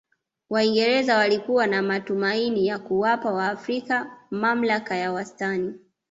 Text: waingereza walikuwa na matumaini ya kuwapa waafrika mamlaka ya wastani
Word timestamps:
waingereza 0.49 1.17
walikuwa 1.17 1.67
na 1.67 1.81
matumaini 1.81 2.67
ya 2.67 2.79
kuwapa 2.79 3.31
waafrika 3.31 4.11
mamlaka 4.31 4.95
ya 4.95 5.11
wastani 5.11 5.79